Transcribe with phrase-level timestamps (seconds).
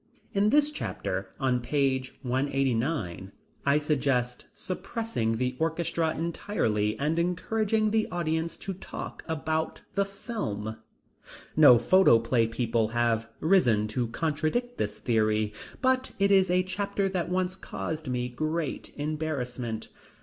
[0.33, 3.31] In this chapter, on page 189,
[3.67, 10.77] I suggest suppressing the orchestra entirely and encouraging the audience to talk about the film.
[11.55, 15.53] No photoplay people have risen to contradict this theory,
[15.83, 19.89] but it is a chapter that once caused me great embarrassment.